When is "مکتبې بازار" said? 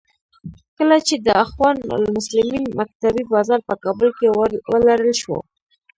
2.79-3.59